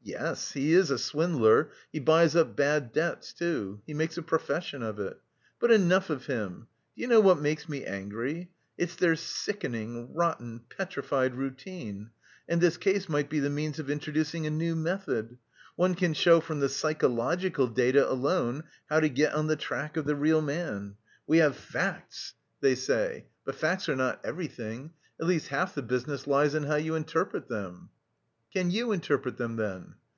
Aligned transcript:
"Yes, 0.00 0.52
he 0.52 0.72
is 0.72 0.90
a 0.90 0.96
swindler. 0.96 1.68
He 1.92 2.00
buys 2.00 2.34
up 2.34 2.56
bad 2.56 2.94
debts, 2.94 3.34
too. 3.34 3.82
He 3.86 3.92
makes 3.92 4.16
a 4.16 4.22
profession 4.22 4.82
of 4.82 4.98
it. 4.98 5.20
But 5.60 5.70
enough 5.70 6.08
of 6.08 6.24
him! 6.24 6.66
Do 6.96 7.02
you 7.02 7.08
know 7.08 7.20
what 7.20 7.40
makes 7.40 7.68
me 7.68 7.84
angry? 7.84 8.50
It's 8.78 8.96
their 8.96 9.16
sickening 9.16 10.14
rotten, 10.14 10.62
petrified 10.74 11.34
routine.... 11.34 12.08
And 12.48 12.58
this 12.58 12.78
case 12.78 13.06
might 13.10 13.28
be 13.28 13.38
the 13.38 13.50
means 13.50 13.78
of 13.78 13.90
introducing 13.90 14.46
a 14.46 14.50
new 14.50 14.74
method. 14.74 15.36
One 15.76 15.94
can 15.94 16.14
show 16.14 16.40
from 16.40 16.60
the 16.60 16.70
psychological 16.70 17.66
data 17.66 18.10
alone 18.10 18.64
how 18.88 19.00
to 19.00 19.10
get 19.10 19.34
on 19.34 19.48
the 19.48 19.56
track 19.56 19.98
of 19.98 20.06
the 20.06 20.16
real 20.16 20.40
man. 20.40 20.94
'We 21.26 21.38
have 21.38 21.54
facts,' 21.54 22.32
they 22.62 22.76
say. 22.76 23.26
But 23.44 23.56
facts 23.56 23.90
are 23.90 23.96
not 23.96 24.24
everything 24.24 24.94
at 25.20 25.26
least 25.26 25.48
half 25.48 25.74
the 25.74 25.82
business 25.82 26.26
lies 26.26 26.54
in 26.54 26.62
how 26.62 26.76
you 26.76 26.94
interpret 26.94 27.46
them!" 27.48 27.90
"Can 28.50 28.70
you 28.70 28.92
interpret 28.92 29.36
them, 29.36 29.56
then?" 29.56 29.94